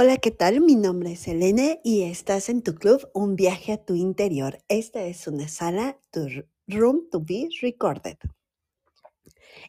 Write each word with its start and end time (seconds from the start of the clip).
Hola, 0.00 0.18
¿qué 0.18 0.30
tal? 0.30 0.60
Mi 0.60 0.76
nombre 0.76 1.10
es 1.10 1.26
Elena 1.26 1.80
y 1.82 2.04
estás 2.04 2.50
en 2.50 2.62
tu 2.62 2.76
club 2.76 3.10
Un 3.14 3.34
viaje 3.34 3.72
a 3.72 3.84
tu 3.84 3.96
interior. 3.96 4.62
Esta 4.68 5.02
es 5.02 5.26
una 5.26 5.48
sala, 5.48 5.98
tu 6.12 6.28
room 6.68 7.08
to 7.10 7.20
be 7.20 7.48
recorded. 7.62 8.16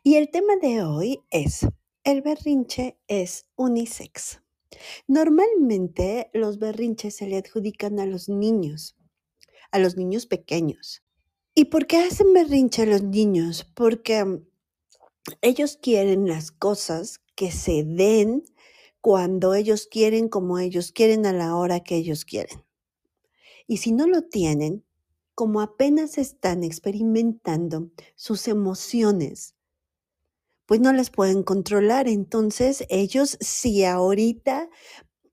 Y 0.04 0.18
el 0.18 0.30
tema 0.30 0.56
de 0.62 0.84
hoy 0.84 1.20
es, 1.32 1.66
el 2.04 2.22
berrinche 2.22 3.00
es 3.08 3.48
unisex. 3.56 4.44
Normalmente 5.08 6.30
los 6.36 6.60
berrinches 6.60 7.16
se 7.16 7.26
le 7.26 7.38
adjudican 7.38 8.00
a 8.00 8.06
los 8.06 8.30
niños, 8.30 8.96
a 9.72 9.80
los 9.80 9.98
niños 9.98 10.28
pequeños. 10.28 11.02
¿Y 11.56 11.66
por 11.66 11.88
qué 11.88 11.98
hacen 11.98 12.34
berrinche 12.34 12.86
los 12.86 13.02
niños? 13.02 13.68
Porque 13.74 14.24
mm, 14.24 14.46
ellos 15.42 15.80
quieren 15.82 16.28
las 16.28 16.52
cosas 16.52 17.20
que 17.34 17.52
se 17.52 17.84
den 17.84 18.44
cuando 19.02 19.54
ellos 19.54 19.88
quieren, 19.90 20.30
como 20.30 20.60
ellos 20.60 20.92
quieren, 20.92 21.26
a 21.26 21.34
la 21.34 21.56
hora 21.56 21.82
que 21.82 21.96
ellos 21.96 22.26
quieren. 22.26 22.64
Y 23.68 23.78
si 23.78 23.92
no 23.92 24.08
lo 24.08 24.24
tienen, 24.24 24.84
como 25.36 25.62
apenas 25.62 26.18
están 26.18 26.64
experimentando 26.64 27.92
sus 28.16 28.48
emociones, 28.48 29.56
pues 30.66 30.82
no 30.82 30.92
las 30.94 31.10
pueden 31.10 31.44
controlar. 31.44 32.08
Entonces 32.08 32.86
ellos, 32.90 33.38
si 33.40 33.86
ahorita 33.86 34.70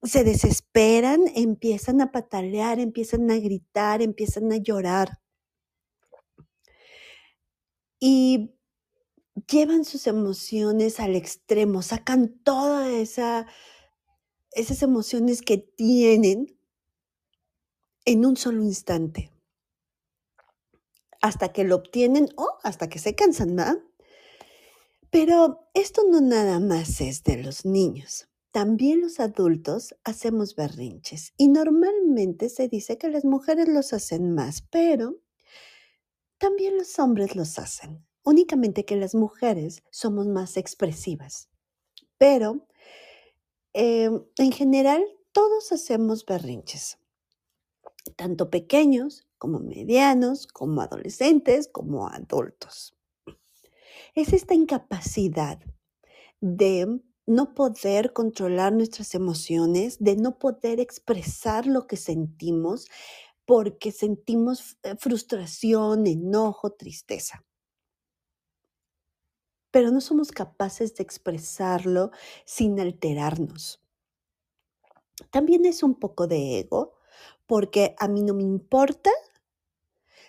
se 0.03 0.25
desesperan, 0.25 1.23
empiezan 1.35 2.01
a 2.01 2.13
patalear, 2.13 2.79
empiezan 2.79 3.31
a 3.31 3.39
gritar, 3.39 4.03
empiezan 4.03 4.53
a 4.53 4.57
llorar 4.59 5.21
y 8.01 8.56
llevan 9.51 9.85
sus 9.85 10.07
emociones 10.07 11.01
al 11.01 11.17
extremo, 11.17 11.83
sacan 11.83 12.29
toda 12.43 12.91
esa 12.91 13.47
esas 14.57 14.83
emociones 14.83 15.43
que 15.43 15.59
tienen 15.59 16.59
en 18.07 18.25
un 18.25 18.37
solo 18.37 18.63
instante, 18.63 19.31
hasta 21.21 21.53
que 21.53 21.65
lo 21.65 21.77
obtienen 21.77 22.31
o 22.37 22.49
hasta 22.63 22.89
que 22.89 22.99
se 22.99 23.15
cansan, 23.15 23.55
¿verdad? 23.55 23.79
Pero 25.11 25.69
esto 25.75 26.05
no 26.09 26.23
nada 26.23 26.59
más 26.59 27.03
es 27.03 27.23
de 27.23 27.43
los 27.43 27.67
niños. 27.67 28.29
También 28.51 29.03
los 29.03 29.21
adultos 29.21 29.95
hacemos 30.05 30.57
berrinches 30.57 31.35
y 31.37 31.49
normalmente 31.49 32.49
se 32.49 32.69
dice 32.69 32.97
que 32.97 33.11
las 33.11 33.27
mujeres 33.27 33.69
los 33.69 33.93
hacen 33.93 34.35
más, 34.35 34.63
pero 34.63 35.21
también 36.39 36.79
los 36.79 36.99
hombres 36.99 37.37
los 37.37 37.59
hacen. 37.59 38.06
Únicamente 38.27 38.85
que 38.85 38.97
las 38.97 39.15
mujeres 39.15 39.85
somos 39.91 40.27
más 40.27 40.57
expresivas. 40.57 41.49
Pero 42.19 42.67
eh, 43.73 44.11
en 44.39 44.51
general 44.51 45.07
todos 45.31 45.71
hacemos 45.71 46.27
berrinches, 46.27 46.99
tanto 48.17 48.51
pequeños 48.51 49.29
como 49.39 49.61
medianos, 49.61 50.49
como 50.49 50.81
adolescentes, 50.81 51.69
como 51.69 52.09
adultos. 52.09 52.97
Es 54.17 54.33
esta 54.33 54.55
incapacidad 54.55 55.61
de 56.41 57.01
no 57.27 57.55
poder 57.55 58.13
controlar 58.13 58.73
nuestras 58.73 59.15
emociones, 59.15 59.99
de 60.01 60.17
no 60.17 60.41
poder 60.41 60.81
expresar 60.81 61.69
lo 61.69 61.87
que 61.87 61.97
sentimos 61.97 62.89
porque 63.45 63.93
sentimos 63.93 64.79
eh, 64.83 64.97
frustración, 64.99 66.09
enojo, 66.09 66.73
tristeza. 66.73 67.45
Pero 69.77 69.91
no 69.91 70.01
somos 70.01 70.33
capaces 70.33 70.95
de 70.95 71.03
expresarlo 71.03 72.11
sin 72.47 72.81
alterarnos. 72.81 73.79
También 75.31 75.67
es 75.67 75.83
un 75.83 75.97
poco 75.97 76.27
de 76.27 76.61
ego, 76.61 76.95
porque 77.45 77.95
a 77.99 78.09
mí 78.09 78.23
no 78.23 78.33
me 78.33 78.43
importa 78.43 79.11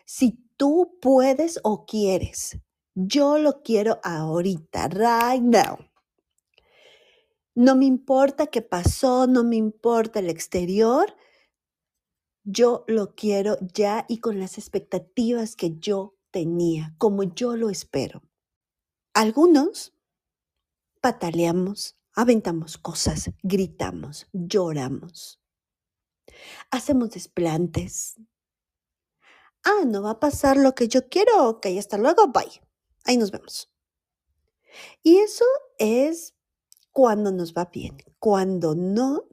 si 0.03 0.37
tú 0.57 0.97
puedes 1.01 1.61
o 1.63 1.85
quieres. 1.85 2.57
Yo 2.93 3.37
lo 3.37 3.63
quiero 3.63 4.01
ahorita, 4.03 4.89
right 4.89 5.41
now. 5.41 5.77
No 7.55 7.77
me 7.77 7.85
importa 7.85 8.47
qué 8.47 8.61
pasó, 8.61 9.27
no 9.27 9.45
me 9.45 9.55
importa 9.55 10.19
el 10.19 10.29
exterior. 10.29 11.15
Yo 12.43 12.83
lo 12.89 13.15
quiero 13.15 13.57
ya 13.73 14.05
y 14.09 14.17
con 14.17 14.41
las 14.41 14.57
expectativas 14.57 15.55
que 15.55 15.77
yo 15.79 16.17
tenía, 16.31 16.95
como 16.97 17.23
yo 17.23 17.55
lo 17.55 17.69
espero. 17.69 18.26
Algunos 19.17 19.95
pataleamos, 21.01 21.97
aventamos 22.13 22.77
cosas, 22.77 23.31
gritamos, 23.41 24.27
lloramos, 24.31 25.41
hacemos 26.69 27.09
desplantes. 27.09 28.17
Ah, 29.63 29.85
no 29.87 30.03
va 30.03 30.11
a 30.11 30.19
pasar 30.19 30.55
lo 30.55 30.75
que 30.75 30.87
yo 30.87 31.09
quiero. 31.09 31.49
Ok, 31.49 31.65
hasta 31.79 31.97
luego, 31.97 32.27
bye. 32.27 32.61
Ahí 33.05 33.17
nos 33.17 33.31
vemos. 33.31 33.73
Y 35.01 35.17
eso 35.17 35.45
es 35.79 36.35
cuando 36.91 37.31
nos 37.31 37.55
va 37.55 37.71
bien. 37.73 37.97
Cuando 38.19 38.75
no, 38.75 39.29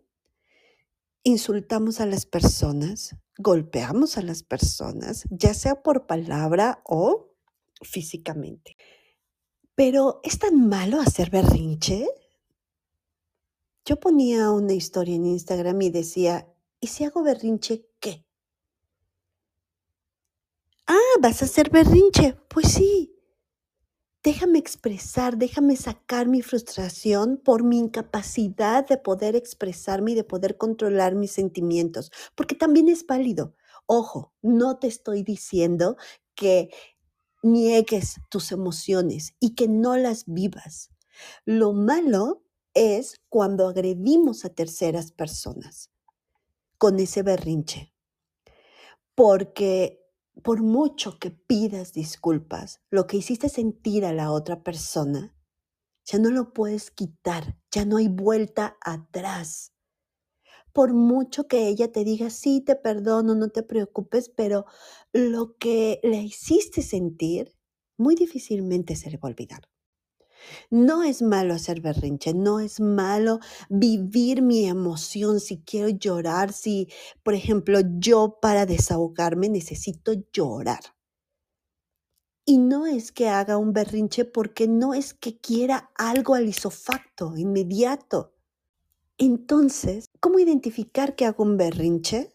insultamos 1.25 2.01
a 2.01 2.07
las 2.07 2.25
personas, 2.25 3.17
golpeamos 3.37 4.17
a 4.17 4.23
las 4.23 4.45
personas, 4.45 5.25
ya 5.29 5.53
sea 5.53 5.83
por 5.83 6.07
palabra 6.07 6.81
o 6.87 7.35
físicamente. 7.83 8.79
Pero 9.77 10.21
¿es 10.23 10.39
tan 10.39 10.69
malo 10.69 11.01
hacer 11.01 11.31
berrinche? 11.31 12.07
Yo 13.85 13.97
ponía 13.99 14.51
una 14.51 14.73
historia 14.73 15.17
en 15.17 15.27
Instagram 15.27 15.83
y 15.83 15.91
decía, 15.91 16.49
¿y 16.81 16.87
si 16.87 17.05
hago 17.05 17.23
berrinche 17.23 17.87
qué? 17.99 18.25
Ah, 20.87 21.19
vas 21.21 21.43
a 21.43 21.47
hacer 21.47 21.71
berrinche. 21.71 22.37
Pues 22.49 22.69
sí. 22.69 23.11
Déjame 24.23 24.59
expresar, 24.59 25.37
déjame 25.37 25.77
sacar 25.77 26.29
mi 26.29 26.41
frustración 26.41 27.37
por 27.37 27.63
mi 27.63 27.79
incapacidad 27.79 28.87
de 28.87 28.97
poder 28.97 29.37
expresarme 29.37 30.13
y 30.13 30.15
de 30.15 30.25
poder 30.25 30.57
controlar 30.57 31.15
mis 31.15 31.33
sentimientos, 31.33 32.11
porque 32.35 32.55
también 32.55 32.89
es 32.89 33.07
válido. 33.07 33.55
Ojo, 33.85 34.33
no 34.41 34.79
te 34.79 34.87
estoy 34.87 35.25
diciendo 35.25 35.99
que 36.35 36.71
niegues 37.45 38.21
tus 38.31 38.53
emociones 38.53 39.35
y 39.39 39.55
que 39.55 39.69
no 39.69 39.97
las 39.97 40.25
vivas. 40.27 40.91
Lo 41.45 41.73
malo 41.73 42.43
es 42.75 43.21
cuando 43.29 43.69
agredimos 43.69 44.45
a 44.45 44.51
terceras 44.51 45.13
personas 45.13 45.91
con 46.79 46.99
ese 46.99 47.23
berrinche, 47.23 47.95
porque 49.15 50.05
por 50.43 50.63
mucho 50.63 51.19
que 51.19 51.31
pidas 51.31 51.93
disculpas, 51.93 52.81
lo 52.91 53.07
que 53.07 53.19
hiciste 53.19 53.49
sentir 53.49 54.05
a 54.05 54.13
la 54.13 54.33
otra 54.33 54.65
persona, 54.65 55.37
ya 56.05 56.19
no 56.19 56.31
lo 56.31 56.53
puedes 56.53 56.91
quitar, 56.91 57.57
ya 57.71 57.85
no 57.85 57.99
hay 57.99 58.09
vuelta 58.09 58.77
atrás. 58.81 59.74
Por 60.75 60.93
mucho 60.93 61.47
que 61.49 61.69
ella 61.69 61.91
te 61.91 62.05
diga, 62.05 62.29
sí, 62.31 62.61
te 62.61 62.77
perdono, 62.77 63.35
no 63.35 63.49
te 63.49 63.63
preocupes, 63.63 64.29
pero 64.29 64.67
lo 65.13 65.57
que 65.57 66.01
le 66.03 66.19
hiciste 66.23 66.83
sentir, 66.83 67.55
muy 67.97 68.15
difícilmente 68.17 68.97
se 68.97 69.11
le 69.11 69.17
va 69.17 69.29
a 69.29 69.33
olvidar. 69.33 69.63
No 70.71 71.03
es 71.03 71.23
malo 71.23 71.55
hacer 71.55 71.81
berrinche, 71.81 72.35
no 72.35 72.61
es 72.61 72.79
malo 72.81 73.41
vivir 73.71 74.43
mi 74.43 74.67
emoción 74.67 75.41
si 75.41 75.63
quiero 75.63 75.89
llorar, 75.89 76.53
si, 76.53 76.89
por 77.23 77.35
ejemplo, 77.35 77.81
yo 77.99 78.39
para 78.43 78.67
desahogarme 78.67 79.49
necesito 79.49 80.13
llorar. 80.33 80.81
Y 82.47 82.57
no 82.59 82.87
es 82.87 83.13
que 83.13 83.29
haga 83.29 83.59
un 83.59 83.73
berrinche 83.75 84.25
porque 84.25 84.67
no 84.69 84.95
es 84.95 85.13
que 85.15 85.39
quiera 85.39 85.91
algo 85.97 86.35
al 86.35 86.49
isofacto, 86.49 87.37
inmediato. 87.37 88.34
Entonces, 89.19 90.07
¿cómo 90.21 90.39
identificar 90.41 91.15
que 91.17 91.25
hago 91.25 91.43
un 91.45 91.57
berrinche? 91.57 92.33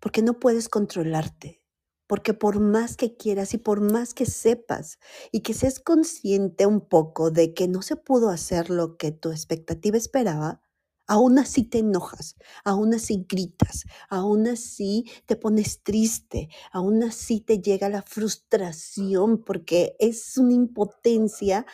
Porque 0.00 0.22
no 0.22 0.38
puedes 0.40 0.68
controlarte. 0.68 1.62
Porque 2.06 2.34
por 2.34 2.58
más 2.58 2.96
que 2.96 3.16
quieras 3.16 3.54
y 3.54 3.58
por 3.58 3.80
más 3.80 4.14
que 4.14 4.26
sepas 4.26 4.98
y 5.30 5.40
que 5.42 5.54
seas 5.54 5.78
consciente 5.78 6.66
un 6.66 6.80
poco 6.80 7.30
de 7.30 7.54
que 7.54 7.68
no 7.68 7.82
se 7.82 7.94
pudo 7.96 8.30
hacer 8.30 8.68
lo 8.70 8.96
que 8.96 9.12
tu 9.12 9.30
expectativa 9.30 9.96
esperaba, 9.96 10.60
aún 11.06 11.38
así 11.38 11.62
te 11.62 11.78
enojas, 11.78 12.34
aún 12.64 12.94
así 12.94 13.26
gritas, 13.28 13.84
aún 14.08 14.48
así 14.48 15.04
te 15.26 15.36
pones 15.36 15.82
triste, 15.84 16.48
aún 16.72 17.04
así 17.04 17.40
te 17.40 17.60
llega 17.60 17.88
la 17.88 18.02
frustración 18.02 19.44
porque 19.44 19.94
es 20.00 20.36
una 20.36 20.54
impotencia, 20.54 21.64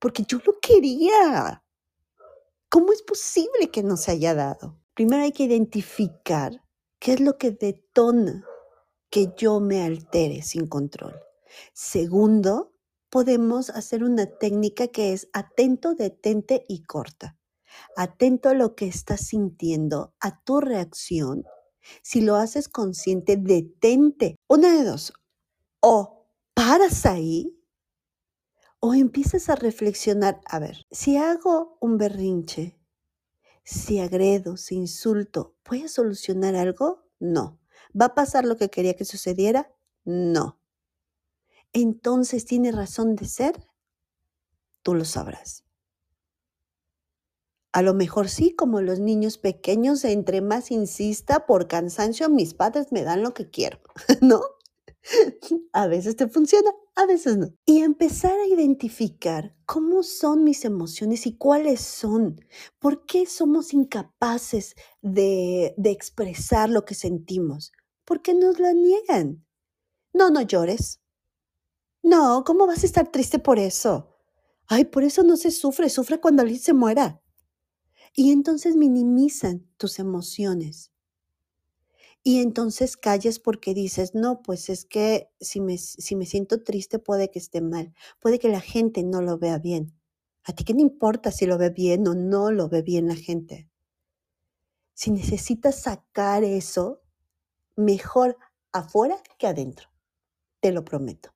porque 0.00 0.24
yo 0.28 0.38
lo 0.46 0.60
quería. 0.60 1.63
¿Cómo 2.74 2.92
es 2.92 3.02
posible 3.02 3.70
que 3.70 3.84
no 3.84 3.96
se 3.96 4.10
haya 4.10 4.34
dado? 4.34 4.80
Primero 4.94 5.22
hay 5.22 5.30
que 5.30 5.44
identificar 5.44 6.60
qué 6.98 7.12
es 7.12 7.20
lo 7.20 7.38
que 7.38 7.52
detona 7.52 8.44
que 9.10 9.32
yo 9.36 9.60
me 9.60 9.84
altere 9.84 10.42
sin 10.42 10.66
control. 10.66 11.14
Segundo, 11.72 12.74
podemos 13.10 13.70
hacer 13.70 14.02
una 14.02 14.26
técnica 14.26 14.88
que 14.88 15.12
es 15.12 15.28
atento, 15.32 15.94
detente 15.94 16.64
y 16.66 16.82
corta. 16.82 17.38
atento 17.94 18.48
a 18.48 18.54
lo 18.54 18.74
que 18.74 18.88
estás 18.88 19.20
sintiendo, 19.20 20.12
a 20.18 20.42
tu 20.42 20.60
reacción. 20.60 21.44
Si 22.02 22.22
lo 22.22 22.34
haces 22.34 22.68
consciente, 22.68 23.36
detente. 23.36 24.34
Una 24.48 24.76
de 24.76 24.82
dos. 24.82 25.12
O 25.78 26.26
paras 26.54 27.06
ahí 27.06 27.53
o 28.86 28.92
empiezas 28.92 29.48
a 29.48 29.54
reflexionar, 29.54 30.42
a 30.44 30.58
ver, 30.58 30.84
si 30.90 31.16
hago 31.16 31.78
un 31.80 31.96
berrinche, 31.96 32.78
si 33.64 33.98
agredo, 33.98 34.58
si 34.58 34.74
insulto, 34.74 35.56
¿voy 35.66 35.84
a 35.84 35.88
solucionar 35.88 36.54
algo? 36.54 37.02
No. 37.18 37.58
¿Va 37.98 38.04
a 38.04 38.14
pasar 38.14 38.44
lo 38.44 38.58
que 38.58 38.68
quería 38.68 38.94
que 38.94 39.06
sucediera? 39.06 39.72
No. 40.04 40.60
Entonces, 41.72 42.44
¿tiene 42.44 42.72
razón 42.72 43.16
de 43.16 43.24
ser? 43.24 43.54
Tú 44.82 44.94
lo 44.94 45.06
sabrás. 45.06 45.64
A 47.72 47.80
lo 47.80 47.94
mejor 47.94 48.28
sí, 48.28 48.54
como 48.54 48.82
los 48.82 49.00
niños 49.00 49.38
pequeños, 49.38 50.04
entre 50.04 50.42
más 50.42 50.70
insista 50.70 51.46
por 51.46 51.68
cansancio, 51.68 52.28
mis 52.28 52.52
padres 52.52 52.92
me 52.92 53.02
dan 53.02 53.22
lo 53.22 53.32
que 53.32 53.48
quiero, 53.48 53.80
¿no? 54.20 54.42
A 55.72 55.86
veces 55.86 56.16
te 56.16 56.28
funciona, 56.28 56.70
a 56.94 57.06
veces 57.06 57.36
no. 57.36 57.48
Y 57.66 57.80
empezar 57.80 58.38
a 58.38 58.46
identificar 58.46 59.54
cómo 59.66 60.02
son 60.02 60.44
mis 60.44 60.64
emociones 60.64 61.26
y 61.26 61.36
cuáles 61.36 61.80
son. 61.80 62.40
¿Por 62.78 63.04
qué 63.04 63.26
somos 63.26 63.74
incapaces 63.74 64.74
de, 65.02 65.74
de 65.76 65.90
expresar 65.90 66.70
lo 66.70 66.84
que 66.84 66.94
sentimos? 66.94 67.72
Porque 68.04 68.34
nos 68.34 68.58
la 68.58 68.72
niegan. 68.72 69.44
No, 70.12 70.30
no 70.30 70.40
llores. 70.42 71.00
No, 72.02 72.44
¿cómo 72.44 72.66
vas 72.66 72.82
a 72.82 72.86
estar 72.86 73.10
triste 73.10 73.38
por 73.38 73.58
eso? 73.58 74.14
Ay, 74.66 74.84
por 74.86 75.04
eso 75.04 75.22
no 75.22 75.36
se 75.36 75.50
sufre, 75.50 75.88
sufre 75.90 76.20
cuando 76.20 76.42
alguien 76.42 76.60
se 76.60 76.72
muera. 76.72 77.20
Y 78.14 78.30
entonces 78.30 78.76
minimizan 78.76 79.66
tus 79.76 79.98
emociones. 79.98 80.93
Y 82.26 82.40
entonces 82.40 82.96
calles 82.96 83.38
porque 83.38 83.74
dices, 83.74 84.14
no, 84.14 84.40
pues 84.40 84.70
es 84.70 84.86
que 84.86 85.30
si 85.40 85.60
me, 85.60 85.76
si 85.76 86.16
me 86.16 86.24
siento 86.24 86.64
triste 86.64 86.98
puede 86.98 87.30
que 87.30 87.38
esté 87.38 87.60
mal, 87.60 87.92
puede 88.18 88.38
que 88.38 88.48
la 88.48 88.62
gente 88.62 89.02
no 89.02 89.20
lo 89.20 89.36
vea 89.38 89.58
bien. 89.58 89.94
¿A 90.42 90.54
ti 90.54 90.64
qué 90.64 90.72
te 90.72 90.80
importa 90.80 91.30
si 91.30 91.44
lo 91.44 91.58
ve 91.58 91.68
bien 91.68 92.08
o 92.08 92.14
no 92.14 92.50
lo 92.50 92.70
ve 92.70 92.80
bien 92.80 93.08
la 93.08 93.14
gente? 93.14 93.68
Si 94.94 95.10
necesitas 95.10 95.82
sacar 95.82 96.44
eso, 96.44 97.02
mejor 97.76 98.38
afuera 98.72 99.22
que 99.38 99.46
adentro, 99.46 99.90
te 100.60 100.72
lo 100.72 100.82
prometo, 100.82 101.34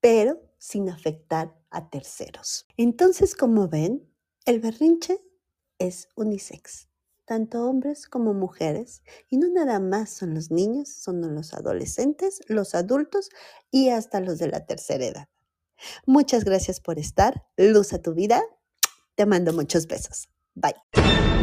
pero 0.00 0.40
sin 0.58 0.88
afectar 0.88 1.56
a 1.70 1.90
terceros. 1.90 2.66
Entonces, 2.76 3.36
como 3.36 3.68
ven, 3.68 4.10
el 4.46 4.58
berrinche 4.58 5.20
es 5.78 6.08
unisex, 6.16 6.88
tanto 7.24 7.68
hombres 7.68 8.06
como 8.06 8.34
mujeres, 8.34 9.02
y 9.28 9.38
no 9.38 9.48
nada 9.48 9.80
más 9.80 10.10
son 10.10 10.34
los 10.34 10.50
niños, 10.50 10.88
son 10.88 11.34
los 11.34 11.54
adolescentes, 11.54 12.40
los 12.48 12.74
adultos 12.74 13.30
y 13.70 13.88
hasta 13.88 14.20
los 14.20 14.38
de 14.38 14.48
la 14.48 14.66
tercera 14.66 15.04
edad. 15.04 15.28
Muchas 16.06 16.44
gracias 16.44 16.80
por 16.80 16.98
estar. 16.98 17.46
Luz 17.56 17.92
a 17.92 18.00
tu 18.00 18.14
vida. 18.14 18.42
Te 19.16 19.26
mando 19.26 19.52
muchos 19.52 19.86
besos. 19.86 20.28
Bye. 20.54 21.33